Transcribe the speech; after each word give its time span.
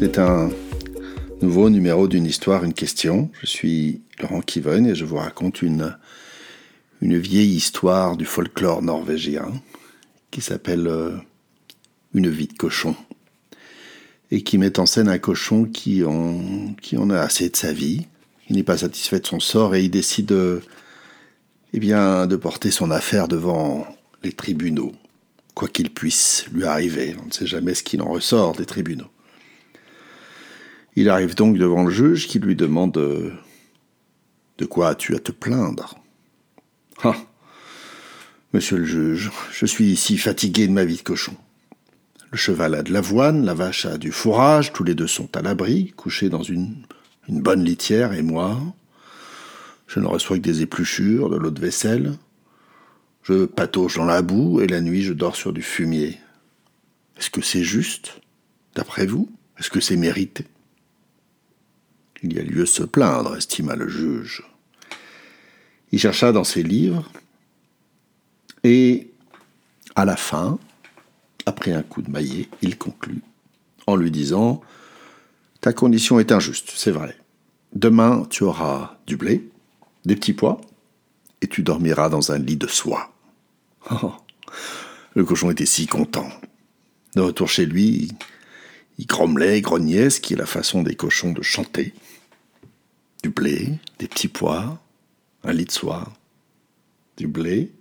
C'est 0.00 0.18
un 0.18 0.48
nouveau 1.42 1.68
numéro 1.68 2.08
d'une 2.08 2.24
histoire, 2.24 2.64
une 2.64 2.72
question. 2.72 3.30
Je 3.42 3.46
suis 3.46 4.00
Laurent 4.18 4.40
Kiven 4.40 4.86
et 4.86 4.94
je 4.94 5.04
vous 5.04 5.16
raconte 5.16 5.60
une, 5.60 5.94
vieille 7.02 7.54
histoire 7.54 8.16
du 8.16 8.24
folklore 8.24 8.80
norvégien 8.80 9.52
qui 10.30 10.40
s'appelle 10.40 10.86
euh, 10.86 11.18
Une 12.14 12.30
vie 12.30 12.46
de 12.46 12.54
cochon 12.54 12.96
et 14.30 14.42
qui 14.42 14.56
met 14.56 14.80
en 14.80 14.86
scène 14.86 15.06
un 15.06 15.18
cochon 15.18 15.66
qui 15.66 16.02
en, 16.02 16.72
qui 16.80 16.96
a 16.96 17.20
assez 17.20 17.50
de 17.50 17.56
sa 17.56 17.74
vie. 17.74 18.06
Il 18.48 18.56
n'est 18.56 18.62
pas 18.62 18.78
satisfait 18.78 19.20
de 19.20 19.26
son 19.26 19.38
sort 19.38 19.74
et 19.74 19.84
il 19.84 19.90
décide 19.90 20.24
de, 20.24 20.62
eh 21.74 21.78
bien, 21.78 22.26
de 22.26 22.36
porter 22.36 22.70
son 22.70 22.90
affaire 22.90 23.28
devant 23.28 23.86
les 24.22 24.32
tribunaux, 24.32 24.92
quoi 25.54 25.68
qu'il 25.68 25.90
puisse 25.92 26.46
lui 26.54 26.64
arriver. 26.64 27.16
On 27.22 27.26
ne 27.26 27.32
sait 27.32 27.46
jamais 27.46 27.74
ce 27.74 27.82
qu'il 27.82 28.00
en 28.00 28.08
ressort 28.08 28.56
des 28.56 28.64
tribunaux. 28.64 29.10
Il 30.96 31.08
arrive 31.08 31.34
donc 31.34 31.56
devant 31.56 31.84
le 31.84 31.90
juge 31.90 32.26
qui 32.26 32.38
lui 32.38 32.56
demande 32.56 32.92
De 32.92 34.64
quoi 34.66 34.88
as-tu 34.88 35.14
à 35.14 35.18
te 35.18 35.32
plaindre? 35.32 35.98
Ah 37.02 37.16
Monsieur 38.52 38.78
le 38.78 38.84
juge, 38.84 39.30
je 39.52 39.64
suis 39.64 39.86
ici 39.92 40.18
fatigué 40.18 40.66
de 40.66 40.72
ma 40.72 40.84
vie 40.84 40.96
de 40.96 41.02
cochon. 41.02 41.36
Le 42.32 42.36
cheval 42.36 42.74
a 42.74 42.82
de 42.82 42.92
l'avoine, 42.92 43.44
la 43.44 43.54
vache 43.54 43.86
a 43.86 43.96
du 43.96 44.10
fourrage, 44.10 44.72
tous 44.72 44.82
les 44.82 44.94
deux 44.94 45.06
sont 45.06 45.36
à 45.36 45.42
l'abri, 45.42 45.92
couchés 45.96 46.28
dans 46.28 46.42
une, 46.42 46.74
une 47.28 47.40
bonne 47.40 47.64
litière, 47.64 48.12
et 48.12 48.22
moi, 48.22 48.60
je 49.86 50.00
ne 50.00 50.06
reçois 50.06 50.36
que 50.36 50.42
des 50.42 50.62
épluchures, 50.62 51.30
de 51.30 51.36
l'eau 51.36 51.50
de 51.50 51.60
vaisselle. 51.60 52.16
Je 53.22 53.44
patauge 53.44 53.96
dans 53.96 54.04
la 54.04 54.22
boue, 54.22 54.60
et 54.60 54.66
la 54.66 54.80
nuit 54.80 55.02
je 55.02 55.12
dors 55.12 55.36
sur 55.36 55.52
du 55.52 55.62
fumier. 55.62 56.18
Est-ce 57.18 57.30
que 57.30 57.42
c'est 57.42 57.64
juste, 57.64 58.20
d'après 58.74 59.06
vous? 59.06 59.30
Est-ce 59.58 59.70
que 59.70 59.80
c'est 59.80 59.96
mérité? 59.96 60.44
Il 62.22 62.34
y 62.34 62.38
a 62.38 62.42
lieu 62.42 62.60
de 62.60 62.64
se 62.64 62.82
plaindre, 62.82 63.36
estima 63.36 63.76
le 63.76 63.88
juge. 63.88 64.44
Il 65.92 65.98
chercha 65.98 66.32
dans 66.32 66.44
ses 66.44 66.62
livres, 66.62 67.10
et 68.62 69.10
à 69.94 70.04
la 70.04 70.16
fin, 70.16 70.58
après 71.46 71.72
un 71.72 71.82
coup 71.82 72.02
de 72.02 72.10
maillet, 72.10 72.48
il 72.62 72.76
conclut 72.76 73.22
en 73.86 73.96
lui 73.96 74.10
disant 74.10 74.60
Ta 75.60 75.72
condition 75.72 76.20
est 76.20 76.32
injuste, 76.32 76.72
c'est 76.74 76.90
vrai. 76.90 77.16
Demain, 77.74 78.26
tu 78.30 78.44
auras 78.44 78.98
du 79.06 79.16
blé, 79.16 79.48
des 80.04 80.16
petits 80.16 80.32
pois, 80.32 80.60
et 81.42 81.46
tu 81.46 81.62
dormiras 81.62 82.08
dans 82.08 82.32
un 82.32 82.38
lit 82.38 82.56
de 82.56 82.66
soie. 82.66 83.12
Le 85.14 85.24
cochon 85.24 85.50
était 85.50 85.66
si 85.66 85.86
content. 85.86 86.28
De 87.16 87.22
retour 87.22 87.48
chez 87.48 87.66
lui, 87.66 88.12
il 89.00 89.06
grommelait, 89.06 89.62
grognait, 89.62 90.10
ce 90.10 90.20
qui 90.20 90.34
est 90.34 90.36
la 90.36 90.44
façon 90.44 90.82
des 90.82 90.94
cochons 90.94 91.32
de 91.32 91.40
chanter. 91.40 91.94
Du 93.22 93.30
blé, 93.30 93.78
des 93.98 94.06
petits 94.06 94.28
pois, 94.28 94.78
un 95.42 95.52
lit 95.54 95.64
de 95.64 95.70
soie. 95.70 96.12
Du 97.16 97.26
blé, 97.26 97.72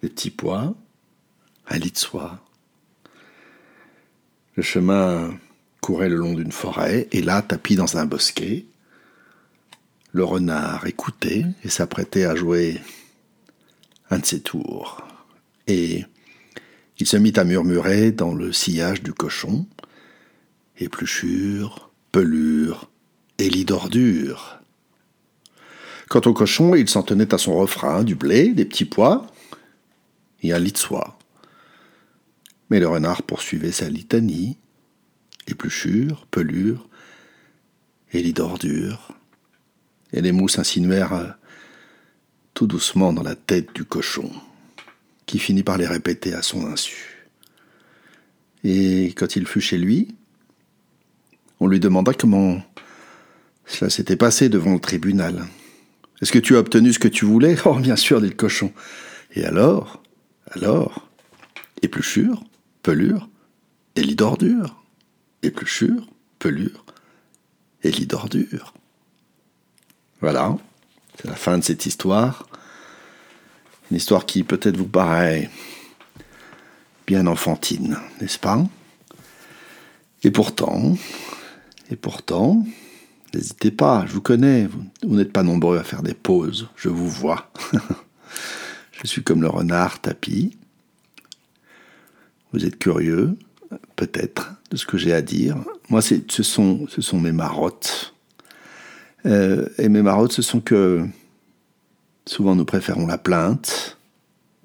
des 0.00 0.08
petits 0.08 0.30
pois, 0.30 0.72
un 1.66 1.76
lit 1.76 1.90
de 1.90 1.98
soie. 1.98 2.38
Le 4.54 4.62
chemin 4.62 5.36
courait 5.80 6.08
le 6.08 6.14
long 6.14 6.34
d'une 6.34 6.52
forêt, 6.52 7.08
et 7.10 7.20
là, 7.20 7.42
tapis 7.42 7.74
dans 7.74 7.96
un 7.96 8.04
bosquet, 8.04 8.64
le 10.12 10.22
renard 10.22 10.86
écoutait 10.86 11.46
et 11.64 11.68
s'apprêtait 11.68 12.26
à 12.26 12.36
jouer 12.36 12.80
un 14.08 14.20
de 14.20 14.24
ses 14.24 14.40
tours. 14.40 15.04
Et 15.66 16.04
il 17.00 17.08
se 17.08 17.16
mit 17.16 17.32
à 17.34 17.42
murmurer 17.42 18.12
dans 18.12 18.34
le 18.34 18.52
sillage 18.52 19.02
du 19.02 19.12
cochon 19.12 19.66
Épluchure, 20.78 21.90
pelure 22.12 22.90
et 23.38 23.48
lit 23.48 23.64
d'ordure. 23.64 24.58
Quant 26.08 26.20
au 26.26 26.32
cochon, 26.32 26.74
il 26.74 26.88
s'en 26.88 27.02
tenait 27.02 27.32
à 27.32 27.38
son 27.38 27.56
refrain 27.56 28.04
du 28.04 28.14
blé, 28.14 28.48
des 28.48 28.64
petits 28.64 28.84
pois 28.84 29.26
et 30.42 30.52
un 30.52 30.58
lit 30.58 30.72
de 30.72 30.78
soie. 30.78 31.18
Mais 32.70 32.80
le 32.80 32.88
renard 32.88 33.22
poursuivait 33.22 33.72
sa 33.72 33.88
litanie 33.88 34.58
épluchure, 35.46 36.26
pelure 36.30 36.88
et 38.12 38.22
lit 38.22 38.32
d'ordure. 38.32 39.12
Et 40.12 40.20
les 40.20 40.32
mots 40.32 40.48
s'insinuèrent 40.48 41.36
tout 42.54 42.66
doucement 42.66 43.12
dans 43.12 43.22
la 43.22 43.34
tête 43.34 43.74
du 43.74 43.84
cochon, 43.84 44.30
qui 45.26 45.38
finit 45.38 45.64
par 45.64 45.76
les 45.76 45.86
répéter 45.86 46.34
à 46.34 46.42
son 46.42 46.66
insu. 46.66 47.28
Et 48.62 49.12
quand 49.16 49.36
il 49.36 49.46
fut 49.46 49.60
chez 49.60 49.76
lui, 49.76 50.14
on 51.60 51.66
lui 51.66 51.80
demanda 51.80 52.12
comment 52.14 52.60
cela 53.66 53.90
s'était 53.90 54.16
passé 54.16 54.48
devant 54.48 54.74
le 54.74 54.80
tribunal. 54.80 55.46
Est-ce 56.20 56.32
que 56.32 56.38
tu 56.38 56.56
as 56.56 56.60
obtenu 56.60 56.92
ce 56.92 56.98
que 56.98 57.08
tu 57.08 57.24
voulais? 57.24 57.56
Oh, 57.64 57.74
bien 57.74 57.96
sûr, 57.96 58.20
dit 58.20 58.28
le 58.28 58.34
cochon. 58.34 58.72
Et 59.34 59.44
alors? 59.44 60.02
Alors? 60.52 61.08
Épluchure, 61.82 62.42
pelure? 62.82 63.28
Et 63.96 64.02
lit 64.02 64.16
d'ordure? 64.16 64.82
Épluchure, 65.42 66.06
pelure? 66.38 66.84
Et 67.82 67.90
lit 67.90 68.06
d'ordure? 68.06 68.74
Voilà, 70.20 70.56
c'est 71.16 71.28
la 71.28 71.36
fin 71.36 71.58
de 71.58 71.64
cette 71.64 71.84
histoire. 71.84 72.48
Une 73.90 73.98
histoire 73.98 74.24
qui 74.24 74.42
peut-être 74.42 74.76
vous 74.76 74.88
paraît 74.88 75.50
bien 77.06 77.26
enfantine, 77.26 77.98
n'est-ce 78.20 78.38
pas? 78.38 78.64
Et 80.22 80.30
pourtant, 80.30 80.96
et 81.90 81.96
pourtant, 81.96 82.64
n'hésitez 83.34 83.70
pas, 83.70 84.04
je 84.06 84.12
vous 84.12 84.20
connais, 84.20 84.66
vous, 85.02 85.16
n'êtes 85.16 85.32
pas 85.32 85.42
nombreux 85.42 85.78
à 85.78 85.84
faire 85.84 86.02
des 86.02 86.14
pauses, 86.14 86.68
je 86.76 86.88
vous 86.88 87.08
vois. 87.08 87.52
je 88.92 89.06
suis 89.06 89.22
comme 89.22 89.42
le 89.42 89.48
renard 89.48 90.00
tapis. 90.00 90.56
Vous 92.52 92.64
êtes 92.64 92.78
curieux, 92.78 93.36
peut-être, 93.96 94.54
de 94.70 94.76
ce 94.76 94.86
que 94.86 94.96
j'ai 94.96 95.12
à 95.12 95.22
dire. 95.22 95.56
Moi, 95.88 96.00
ce 96.00 96.42
sont, 96.42 96.86
mes 97.20 97.32
marottes. 97.32 98.14
Euh, 99.26 99.68
et 99.78 99.88
mes 99.88 100.02
marottes, 100.02 100.32
ce 100.32 100.42
sont 100.42 100.60
que 100.60 101.04
souvent 102.26 102.54
nous 102.54 102.64
préférons 102.64 103.06
la 103.06 103.18
plainte 103.18 103.98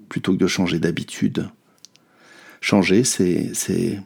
plutôt 0.07 0.33
que 0.33 0.37
de 0.37 0.47
changer 0.47 0.79
d'habitude. 0.79 1.49
Changer, 2.61 3.03
c'est, 3.03 4.01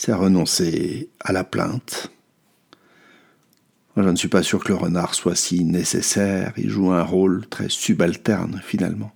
c'est, 0.00 0.14
renoncer 0.14 1.10
à 1.20 1.30
la 1.32 1.44
plainte. 1.44 2.10
Je 3.98 4.00
ne 4.00 4.16
suis 4.16 4.28
pas 4.28 4.42
sûr 4.42 4.64
que 4.64 4.68
le 4.68 4.78
renard 4.78 5.14
soit 5.14 5.34
si 5.34 5.62
nécessaire. 5.62 6.54
Il 6.56 6.70
joue 6.70 6.90
un 6.90 7.02
rôle 7.02 7.46
très 7.48 7.68
subalterne, 7.68 8.62
finalement. 8.64 9.12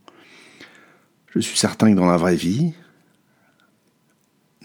Je 1.30 1.38
suis 1.38 1.56
certain 1.56 1.90
que 1.90 1.96
dans 1.96 2.04
la 2.04 2.18
vraie 2.18 2.36
vie, 2.36 2.74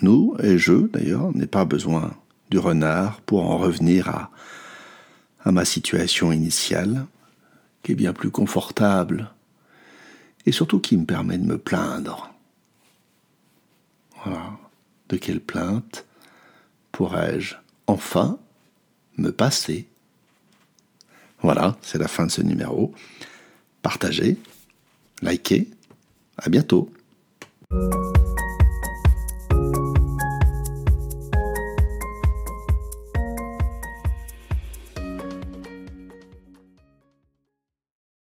nous, 0.02 0.35
et 0.44 0.57
je 0.57 0.74
d'ailleurs, 0.88 1.34
n'ai 1.38 1.47
pas 1.47 1.63
besoin 1.63 2.13
du 2.50 2.57
renard 2.57 3.22
pour 3.22 3.50
en 3.50 3.57
revenir 3.57 4.30
à 5.46 5.51
ma 5.53 5.63
situation 5.63 6.34
initiale, 6.34 7.06
qui 7.81 7.94
est 7.94 7.96
bien 7.96 8.12
plus 8.12 8.30
confortable, 8.30 9.31
et 10.46 10.51
surtout 10.51 10.81
qui 10.81 10.97
me 10.97 11.06
permet 11.06 11.38
de 11.38 11.46
me 11.46 11.57
plaindre. 11.57 12.34
Voilà. 14.25 14.57
De 15.07 15.16
quelle 15.16 15.40
plainte 15.40 16.06
pourrais-je 17.00 17.56
enfin 17.88 18.38
me 19.16 19.32
passer 19.32 19.88
Voilà, 21.42 21.78
c'est 21.82 21.98
la 21.98 22.10
fin 22.10 22.26
de 22.26 22.32
ce 22.32 22.42
numéro. 22.42 22.94
Partagez, 23.82 24.36
likez, 25.22 25.70
à 26.38 26.50
bientôt. 26.50 26.92